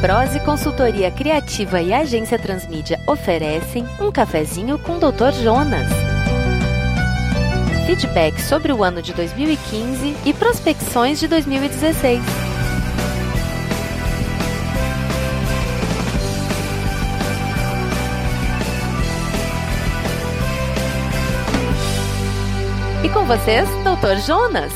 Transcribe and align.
Prose 0.00 0.40
Consultoria 0.40 1.10
Criativa 1.10 1.82
e 1.82 1.92
Agência 1.92 2.38
Transmídia 2.38 2.98
oferecem 3.06 3.86
um 4.00 4.10
cafezinho 4.10 4.78
com 4.78 4.96
o 4.96 4.98
Dr. 4.98 5.30
Jonas. 5.42 5.86
Feedback 7.84 8.40
sobre 8.40 8.72
o 8.72 8.82
ano 8.82 9.02
de 9.02 9.12
2015 9.12 10.16
e 10.24 10.32
prospecções 10.32 11.20
de 11.20 11.28
2016. 11.28 12.18
E 23.04 23.08
com 23.10 23.26
vocês, 23.26 23.68
Dr. 23.84 24.18
Jonas. 24.26 24.72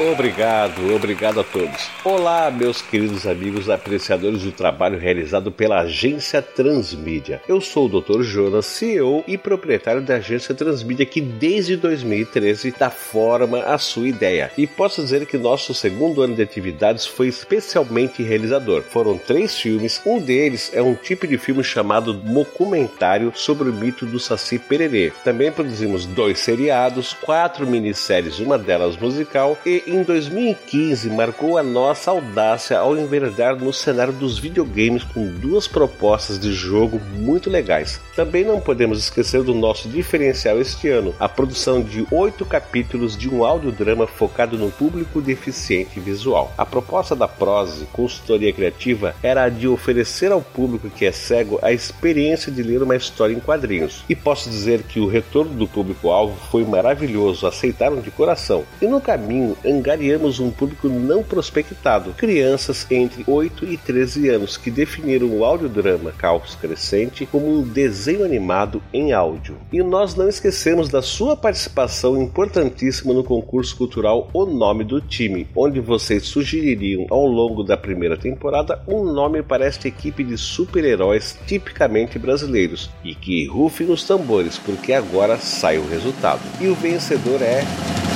Obrigado, 0.00 0.94
obrigado 0.94 1.40
a 1.40 1.44
todos. 1.44 1.90
Olá, 2.04 2.52
meus 2.52 2.80
queridos 2.80 3.26
amigos 3.26 3.68
apreciadores 3.68 4.44
do 4.44 4.52
trabalho 4.52 4.96
realizado 4.96 5.50
pela 5.50 5.80
agência 5.80 6.40
Transmídia. 6.40 7.42
Eu 7.48 7.60
sou 7.60 7.86
o 7.86 8.00
Dr. 8.00 8.22
Jonas, 8.22 8.66
CEO 8.66 9.24
e 9.26 9.36
proprietário 9.36 10.00
da 10.00 10.14
agência 10.14 10.54
Transmídia 10.54 11.04
que 11.04 11.20
desde 11.20 11.76
2013 11.76 12.72
dá 12.78 12.90
forma 12.90 13.64
à 13.64 13.76
sua 13.76 14.06
ideia. 14.06 14.52
E 14.56 14.68
posso 14.68 15.02
dizer 15.02 15.26
que 15.26 15.36
nosso 15.36 15.74
segundo 15.74 16.22
ano 16.22 16.36
de 16.36 16.42
atividades 16.42 17.04
foi 17.04 17.26
especialmente 17.26 18.22
realizador. 18.22 18.82
Foram 18.82 19.18
três 19.18 19.58
filmes, 19.58 20.00
um 20.06 20.20
deles 20.20 20.70
é 20.72 20.80
um 20.80 20.94
tipo 20.94 21.26
de 21.26 21.36
filme 21.38 21.64
chamado 21.64 22.12
documentário 22.12 23.32
sobre 23.34 23.68
o 23.68 23.72
mito 23.72 24.06
do 24.06 24.20
Saci 24.20 24.60
Pererê. 24.60 25.12
Também 25.24 25.50
produzimos 25.50 26.06
dois 26.06 26.38
seriados, 26.38 27.14
quatro 27.14 27.66
minisséries, 27.66 28.38
uma 28.38 28.56
delas 28.56 28.96
musical 28.96 29.58
e 29.66 29.87
em 29.88 30.02
2015 30.02 31.08
marcou 31.10 31.56
a 31.56 31.62
nossa 31.62 32.10
audácia 32.10 32.78
ao 32.78 32.96
enverdar 32.96 33.56
no 33.56 33.72
cenário 33.72 34.12
dos 34.12 34.38
videogames 34.38 35.02
com 35.02 35.26
duas 35.26 35.66
propostas 35.66 36.38
de 36.38 36.52
jogo 36.52 37.00
muito 37.14 37.48
legais. 37.48 38.00
Também 38.14 38.44
não 38.44 38.60
podemos 38.60 38.98
esquecer 38.98 39.42
do 39.42 39.54
nosso 39.54 39.88
diferencial 39.88 40.60
este 40.60 40.88
ano, 40.88 41.14
a 41.18 41.28
produção 41.28 41.82
de 41.82 42.06
oito 42.10 42.44
capítulos 42.44 43.16
de 43.16 43.28
um 43.28 43.44
audiodrama 43.44 44.06
focado 44.06 44.58
no 44.58 44.70
público 44.70 45.20
deficiente 45.20 45.98
visual. 46.00 46.52
A 46.58 46.66
proposta 46.66 47.16
da 47.16 47.26
Prose, 47.26 47.86
consultoria 47.92 48.52
criativa, 48.52 49.14
era 49.22 49.44
a 49.44 49.48
de 49.48 49.66
oferecer 49.66 50.30
ao 50.32 50.42
público 50.42 50.90
que 50.90 51.06
é 51.06 51.12
cego 51.12 51.58
a 51.62 51.72
experiência 51.72 52.52
de 52.52 52.62
ler 52.62 52.82
uma 52.82 52.96
história 52.96 53.34
em 53.34 53.40
quadrinhos. 53.40 54.04
E 54.08 54.14
posso 54.14 54.50
dizer 54.50 54.82
que 54.82 55.00
o 55.00 55.06
retorno 55.06 55.54
do 55.54 55.66
público-alvo 55.66 56.36
foi 56.50 56.64
maravilhoso, 56.64 57.46
aceitaram 57.46 58.00
de 58.00 58.10
coração. 58.10 58.64
E 58.82 58.86
no 58.86 59.00
caminho, 59.00 59.56
angariamos 59.78 60.40
um 60.40 60.50
público 60.50 60.88
não 60.88 61.22
prospectado, 61.22 62.12
crianças 62.12 62.86
entre 62.90 63.24
8 63.26 63.64
e 63.64 63.76
13 63.76 64.28
anos, 64.28 64.56
que 64.56 64.70
definiram 64.70 65.28
o 65.28 65.44
audiodrama 65.44 66.12
Caos 66.12 66.54
Crescente 66.56 67.26
como 67.26 67.58
um 67.58 67.62
desenho 67.62 68.24
animado 68.24 68.82
em 68.92 69.12
áudio. 69.12 69.56
E 69.72 69.82
nós 69.82 70.14
não 70.14 70.28
esquecemos 70.28 70.88
da 70.88 71.00
sua 71.00 71.36
participação 71.36 72.20
importantíssima 72.20 73.14
no 73.14 73.24
concurso 73.24 73.76
cultural 73.76 74.28
O 74.32 74.44
Nome 74.44 74.84
do 74.84 75.00
Time, 75.00 75.46
onde 75.54 75.80
vocês 75.80 76.26
sugeririam 76.26 77.06
ao 77.10 77.26
longo 77.26 77.62
da 77.62 77.76
primeira 77.76 78.16
temporada 78.16 78.82
um 78.86 79.04
nome 79.04 79.42
para 79.42 79.64
esta 79.64 79.86
equipe 79.86 80.24
de 80.24 80.36
super-heróis 80.36 81.38
tipicamente 81.46 82.18
brasileiros. 82.18 82.90
E 83.04 83.14
que 83.14 83.46
rufem 83.46 83.90
os 83.90 84.04
tambores, 84.04 84.58
porque 84.58 84.92
agora 84.92 85.38
sai 85.38 85.78
o 85.78 85.88
resultado. 85.88 86.40
E 86.60 86.66
o 86.66 86.74
vencedor 86.74 87.40
é. 87.40 88.07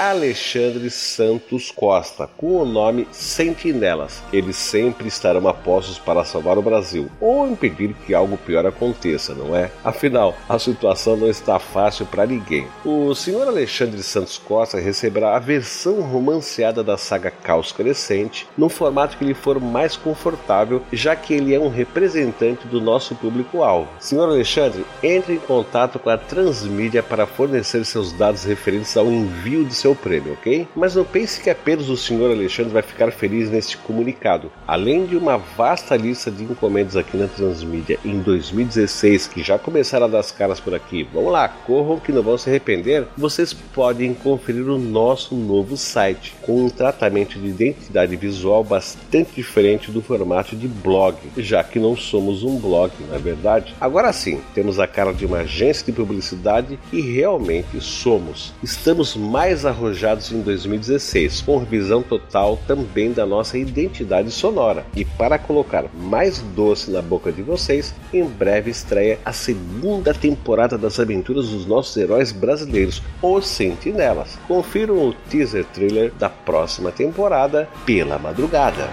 Alexandre 0.00 0.88
Santos 0.88 1.70
Costa, 1.70 2.26
com 2.38 2.56
o 2.56 2.64
nome 2.64 3.06
Sentinelas. 3.12 4.22
Eles 4.32 4.56
sempre 4.56 5.08
estarão 5.08 5.46
apostos 5.46 5.98
para 5.98 6.24
salvar 6.24 6.56
o 6.56 6.62
Brasil 6.62 7.10
ou 7.20 7.46
impedir 7.46 7.94
que 8.06 8.14
algo 8.14 8.38
pior 8.38 8.64
aconteça, 8.64 9.34
não 9.34 9.54
é? 9.54 9.70
Afinal, 9.84 10.34
a 10.48 10.58
situação 10.58 11.18
não 11.18 11.28
está 11.28 11.58
fácil 11.58 12.06
para 12.06 12.24
ninguém. 12.24 12.66
O 12.82 13.14
senhor 13.14 13.46
Alexandre 13.46 14.02
Santos 14.02 14.38
Costa 14.38 14.80
receberá 14.80 15.36
a 15.36 15.38
versão 15.38 16.00
romanceada 16.00 16.82
da 16.82 16.96
saga 16.96 17.30
Caos 17.30 17.70
Crescente 17.70 18.48
no 18.56 18.70
formato 18.70 19.18
que 19.18 19.24
lhe 19.26 19.34
for 19.34 19.60
mais 19.60 19.96
confortável, 19.98 20.82
já 20.90 21.14
que 21.14 21.34
ele 21.34 21.54
é 21.54 21.60
um 21.60 21.68
representante 21.68 22.66
do 22.66 22.80
nosso 22.80 23.14
público-alvo. 23.16 23.90
Senhor 23.98 24.30
Alexandre, 24.30 24.82
entre 25.02 25.34
em 25.34 25.40
contato 25.40 25.98
com 25.98 26.08
a 26.08 26.16
Transmídia 26.16 27.02
para 27.02 27.26
fornecer 27.26 27.84
seus 27.84 28.12
dados 28.12 28.44
referentes 28.44 28.96
ao 28.96 29.04
envio 29.04 29.62
de 29.62 29.74
seu 29.74 29.89
seu 29.90 29.94
prêmio, 29.94 30.32
ok? 30.34 30.68
Mas 30.74 30.94
não 30.94 31.04
pense 31.04 31.40
que 31.40 31.50
apenas 31.50 31.88
o 31.88 31.96
senhor 31.96 32.30
Alexandre 32.30 32.72
vai 32.72 32.82
ficar 32.82 33.10
feliz 33.10 33.50
neste 33.50 33.76
comunicado. 33.76 34.50
Além 34.66 35.04
de 35.06 35.16
uma 35.16 35.36
vasta 35.36 35.96
lista 35.96 36.30
de 36.30 36.44
encomendas 36.44 36.96
aqui 36.96 37.16
na 37.16 37.26
Transmídia 37.26 37.98
em 38.04 38.20
2016, 38.20 39.28
que 39.28 39.42
já 39.42 39.58
começaram 39.58 40.06
a 40.06 40.08
dar 40.08 40.20
as 40.20 40.30
caras 40.30 40.60
por 40.60 40.74
aqui, 40.74 41.06
vamos 41.12 41.32
lá, 41.32 41.48
corram 41.48 41.98
que 41.98 42.12
não 42.12 42.22
vão 42.22 42.38
se 42.38 42.48
arrepender, 42.48 43.06
vocês 43.16 43.52
podem 43.52 44.14
conferir 44.14 44.68
o 44.68 44.78
nosso 44.78 45.34
novo 45.34 45.76
site, 45.76 46.34
com 46.42 46.64
um 46.64 46.70
tratamento 46.70 47.38
de 47.38 47.48
identidade 47.48 48.14
visual 48.16 48.62
bastante 48.62 49.32
diferente 49.34 49.90
do 49.90 50.02
formato 50.02 50.54
de 50.54 50.68
blog, 50.68 51.16
já 51.36 51.64
que 51.64 51.78
não 51.78 51.96
somos 51.96 52.44
um 52.44 52.58
blog, 52.58 52.92
não 53.08 53.16
é 53.16 53.18
verdade? 53.18 53.74
Agora 53.80 54.12
sim, 54.12 54.40
temos 54.54 54.78
a 54.78 54.86
cara 54.86 55.12
de 55.12 55.26
uma 55.26 55.38
agência 55.38 55.84
de 55.84 55.92
publicidade 55.92 56.78
e 56.92 57.00
realmente 57.00 57.80
somos. 57.80 58.52
Estamos 58.62 59.16
mais 59.16 59.64
arrojados 59.64 59.79
arrojados 59.80 60.30
em 60.30 60.42
2016, 60.42 61.40
com 61.42 61.58
revisão 61.58 62.02
total 62.02 62.58
também 62.66 63.12
da 63.12 63.24
nossa 63.24 63.56
identidade 63.56 64.30
sonora. 64.30 64.84
E 64.94 65.04
para 65.04 65.38
colocar 65.38 65.86
mais 65.94 66.40
doce 66.54 66.90
na 66.90 67.00
boca 67.00 67.32
de 67.32 67.42
vocês, 67.42 67.94
em 68.12 68.24
breve 68.24 68.70
estreia 68.70 69.18
a 69.24 69.32
segunda 69.32 70.12
temporada 70.12 70.76
das 70.76 71.00
aventuras 71.00 71.48
dos 71.48 71.66
nossos 71.66 71.96
heróis 71.96 72.30
brasileiros, 72.30 73.02
os 73.22 73.46
Sentinelas. 73.46 74.38
Confiram 74.46 75.08
o 75.08 75.14
teaser 75.30 75.64
trailer 75.64 76.12
da 76.18 76.28
próxima 76.28 76.92
temporada 76.92 77.68
pela 77.86 78.18
madrugada. 78.18 78.90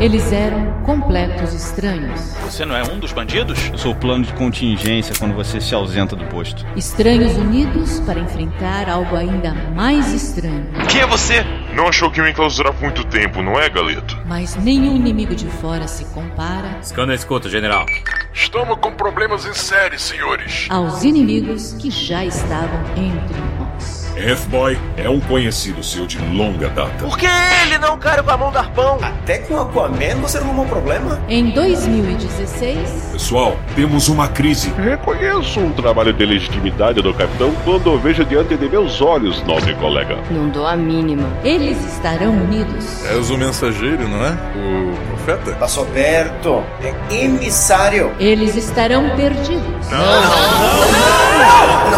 Eles 0.00 0.32
eram 0.32 0.80
completos 0.84 1.52
estranhos. 1.52 2.20
Você 2.44 2.64
não 2.64 2.76
é 2.76 2.84
um 2.84 3.00
dos 3.00 3.12
bandidos? 3.12 3.68
Eu 3.72 3.76
sou 3.76 3.92
o 3.92 3.96
plano 3.96 4.24
de 4.24 4.32
contingência 4.34 5.12
quando 5.18 5.34
você 5.34 5.60
se 5.60 5.74
ausenta 5.74 6.14
do 6.14 6.24
posto. 6.26 6.64
Estranhos 6.76 7.36
unidos 7.36 7.98
para 8.06 8.20
enfrentar 8.20 8.88
algo 8.88 9.16
ainda 9.16 9.52
mais 9.74 10.12
estranho. 10.12 10.68
Quem 10.88 11.00
é 11.00 11.06
você? 11.06 11.44
Não 11.74 11.88
achou 11.88 12.12
que 12.12 12.22
me 12.22 12.30
enclausurar 12.30 12.72
por 12.74 12.82
muito 12.82 13.04
tempo, 13.06 13.42
não 13.42 13.58
é, 13.58 13.68
Galeto? 13.68 14.16
Mas 14.24 14.54
nenhum 14.54 14.94
inimigo 14.94 15.34
de 15.34 15.46
fora 15.46 15.88
se 15.88 16.04
compara. 16.06 16.80
Scanner 16.80 17.16
escuta, 17.16 17.48
general. 17.48 17.84
Estamos 18.32 18.78
com 18.78 18.92
problemas 18.92 19.46
em 19.46 19.52
série, 19.52 19.98
senhores. 19.98 20.68
Aos 20.70 21.02
inimigos 21.02 21.72
que 21.72 21.90
já 21.90 22.24
estavam 22.24 22.80
entre 22.96 23.36
nós. 23.58 23.97
F-Boy 24.18 24.76
é 24.96 25.08
um 25.08 25.20
conhecido 25.20 25.82
seu 25.82 26.04
de 26.04 26.18
longa 26.18 26.68
data. 26.70 27.04
Por 27.04 27.16
que 27.16 27.26
ele 27.62 27.78
não 27.78 27.96
caiu 27.96 28.24
com 28.24 28.30
a 28.32 28.36
mão 28.36 28.50
do 28.50 28.58
arpão? 28.58 28.98
Até 29.00 29.38
com 29.38 29.56
Aquaman 29.60 30.16
você 30.20 30.38
arrumou 30.38 30.64
um 30.64 30.68
problema? 30.68 31.20
Em 31.28 31.50
2016... 31.50 33.10
Pessoal, 33.12 33.56
temos 33.76 34.08
uma 34.08 34.26
crise. 34.26 34.72
Reconheço 34.76 35.60
um 35.60 35.70
trabalho 35.72 36.12
de 36.12 36.26
legitimidade 36.26 37.00
do 37.00 37.14
capitão 37.14 37.54
quando 37.64 37.92
o 37.92 37.98
vejo 37.98 38.24
diante 38.24 38.56
de 38.56 38.68
meus 38.68 39.00
olhos, 39.00 39.40
nobre 39.44 39.74
colega. 39.74 40.18
Não 40.30 40.48
dou 40.48 40.66
a 40.66 40.76
mínima. 40.76 41.28
Eles 41.44 41.78
estarão 41.92 42.32
unidos. 42.32 43.04
És 43.04 43.30
o 43.30 43.38
mensageiro, 43.38 44.08
não 44.08 44.24
é? 44.24 44.30
O 44.56 45.06
profeta? 45.08 45.52
Passou 45.52 45.86
perto. 45.86 46.64
É 46.82 47.22
emissário. 47.22 48.12
Eles 48.18 48.56
estarão 48.56 49.10
perdidos. 49.10 49.88
Não, 49.90 49.98
não, 49.98 50.20
não, 50.58 51.90
não, 51.90 51.97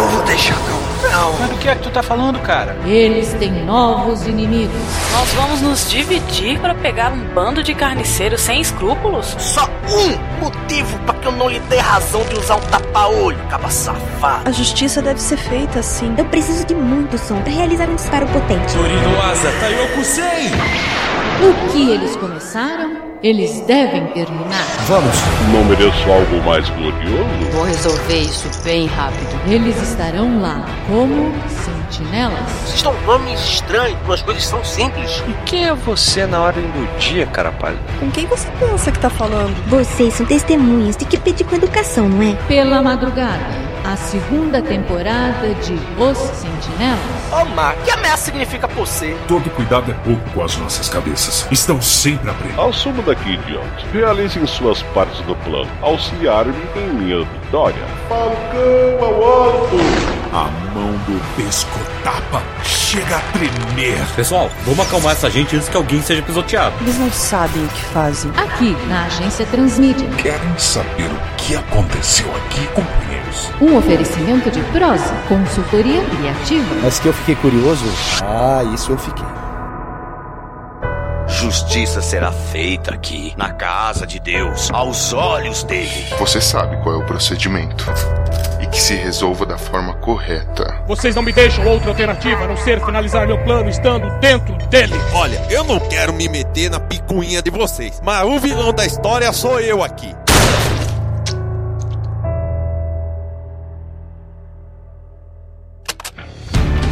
que 1.61 1.69
é 1.69 1.75
que 1.75 1.83
tu 1.83 1.91
tá 1.91 2.01
falando, 2.01 2.39
cara? 2.39 2.75
Eles 2.85 3.33
têm 3.33 3.51
novos 3.63 4.25
inimigos. 4.25 4.75
Nós 5.11 5.31
vamos 5.33 5.61
nos 5.61 5.91
dividir 5.91 6.59
para 6.59 6.73
pegar 6.73 7.11
um 7.11 7.19
bando 7.35 7.61
de 7.61 7.75
carniceiros 7.75 8.41
sem 8.41 8.59
escrúpulos? 8.59 9.35
Só 9.37 9.69
um 9.87 10.43
motivo 10.43 10.97
para 11.05 11.13
que 11.19 11.27
eu 11.27 11.31
não 11.31 11.47
lhe 11.47 11.59
dê 11.59 11.77
razão 11.77 12.23
de 12.23 12.35
usar 12.35 12.55
um 12.55 12.61
tapa-olho, 12.61 13.37
caba 13.47 13.69
safado. 13.69 14.49
A 14.49 14.51
justiça 14.51 15.03
deve 15.03 15.21
ser 15.21 15.37
feita 15.37 15.79
assim. 15.79 16.15
Eu 16.17 16.25
preciso 16.25 16.65
de 16.65 16.73
muito 16.73 17.15
som 17.19 17.39
para 17.41 17.51
realizar 17.53 17.87
um 17.87 17.95
disparo 17.95 18.25
potente. 18.27 18.73
Torino 18.73 19.21
Asa, 19.21 19.51
Taioku 19.59 20.03
100! 20.03 20.23
O 21.41 21.71
que 21.71 21.91
eles 21.91 22.15
começaram, 22.15 23.10
eles 23.23 23.61
devem 23.61 24.07
terminar. 24.07 24.65
Vamos. 24.87 25.15
Não 25.53 25.63
mereço 25.65 26.09
algo 26.09 26.43
mais 26.43 26.67
glorioso? 26.69 27.51
Vou 27.51 27.63
resolver 27.63 28.19
isso 28.19 28.49
bem 28.63 28.87
rápido. 28.87 29.29
Eles 29.47 29.79
estarão 29.81 30.41
lá 30.41 30.65
como 30.87 31.31
sentinelas. 31.49 32.39
Vocês 32.63 32.75
estão 32.75 32.93
nomes 33.05 33.39
estranhos, 33.39 33.97
as 34.09 34.21
coisas 34.21 34.45
são 34.45 34.63
simples. 34.63 35.23
E 35.27 35.33
quem 35.45 35.67
é 35.67 35.73
você 35.73 36.25
na 36.25 36.41
ordem 36.41 36.63
do 36.63 36.97
dia, 36.97 37.27
cara 37.27 37.51
pálido? 37.51 37.81
Com 37.99 38.09
quem 38.09 38.25
você 38.25 38.49
pensa 38.59 38.91
que 38.91 38.99
tá 38.99 39.09
falando? 39.09 39.55
Vocês 39.67 40.15
são 40.15 40.25
testemunhas 40.25 40.97
de 40.97 41.05
que 41.05 41.17
pedir 41.17 41.43
com 41.43 41.55
educação, 41.55 42.09
não 42.09 42.23
é? 42.23 42.35
Pela 42.47 42.81
madrugada 42.81 43.60
a 43.83 43.95
segunda 43.95 44.61
temporada 44.61 45.53
de 45.55 45.73
Os 45.99 46.17
Sentinelas. 46.17 46.99
Oh, 47.31 47.45
Mar, 47.55 47.75
que 47.83 47.91
ameaça 47.91 48.25
significa 48.25 48.67
você? 48.67 49.17
Todo 49.27 49.49
cuidado 49.51 49.91
é 49.91 49.93
pouco 49.95 50.21
com 50.31 50.43
as 50.43 50.55
nossas 50.57 50.87
cabeças. 50.87 51.47
Estão 51.51 51.81
sempre 51.81 52.29
a 52.29 52.33
prender. 52.33 52.59
Assumo 52.59 53.01
daqui, 53.01 53.33
idiota. 53.33 53.67
Realizem 53.91 54.45
suas 54.45 54.83
partes 54.83 55.19
do 55.21 55.35
plano. 55.37 55.69
Auxiliar-me 55.81 56.53
em 56.75 56.93
minha 56.93 57.25
vitória. 57.25 57.83
Falcão 58.07 59.03
ao 59.03 59.23
alto! 59.23 60.20
A 60.33 60.45
mão 60.73 60.93
do 61.05 61.35
pescotapa 61.35 62.41
chega 62.63 63.17
a 63.17 63.19
tremer. 63.33 63.99
Pessoal, 64.15 64.49
vamos 64.65 64.79
acalmar 64.79 65.11
essa 65.11 65.29
gente 65.29 65.57
antes 65.57 65.67
que 65.67 65.75
alguém 65.75 66.01
seja 66.01 66.21
pisoteado. 66.21 66.73
Eles 66.79 66.97
não 66.97 67.11
sabem 67.11 67.65
o 67.65 67.67
que 67.67 67.83
fazem. 67.87 68.31
Aqui, 68.37 68.71
na 68.87 69.07
agência 69.07 69.45
Transmídia. 69.47 70.07
Querem 70.11 70.57
saber 70.57 71.07
o 71.11 71.35
que 71.35 71.53
aconteceu 71.53 72.33
aqui, 72.33 72.65
companheiros? 72.67 73.51
Um 73.59 73.75
oferecimento 73.75 74.49
de 74.49 74.61
prosa, 74.71 75.13
consultoria 75.27 76.01
criativa. 76.05 76.75
Mas 76.81 76.97
que 76.97 77.09
eu 77.09 77.13
fiquei 77.13 77.35
curioso? 77.35 77.83
Ah, 78.23 78.63
isso 78.73 78.93
eu 78.93 78.97
fiquei. 78.97 79.25
Justiça 81.27 82.01
será 82.01 82.31
feita 82.31 82.93
aqui, 82.93 83.33
na 83.35 83.51
casa 83.51 84.05
de 84.05 84.19
Deus, 84.19 84.69
aos 84.71 85.11
olhos 85.11 85.63
dele. 85.63 86.05
Você 86.19 86.39
sabe 86.39 86.77
qual 86.83 86.95
é 86.95 86.97
o 86.99 87.05
procedimento. 87.05 87.85
E 88.61 88.67
que 88.67 88.79
se 88.79 88.95
resolva 88.95 89.45
da 89.45 89.57
forma 89.57 89.93
correta. 89.95 90.83
Vocês 90.87 91.15
não 91.15 91.23
me 91.23 91.31
deixam 91.33 91.65
outra 91.65 91.89
alternativa 91.89 92.43
a 92.43 92.47
não 92.47 92.57
ser 92.57 92.79
finalizar 92.83 93.25
meu 93.27 93.37
plano 93.43 93.69
estando 93.69 94.07
dentro 94.19 94.55
dele. 94.67 94.93
Olha, 95.13 95.41
eu 95.49 95.63
não 95.63 95.79
quero 95.79 96.13
me 96.13 96.29
meter 96.29 96.69
na 96.69 96.79
picuinha 96.79 97.41
de 97.41 97.49
vocês, 97.49 97.99
mas 98.03 98.25
o 98.25 98.39
vilão 98.39 98.71
da 98.71 98.85
história 98.85 99.31
sou 99.33 99.59
eu 99.59 99.83
aqui. 99.83 100.15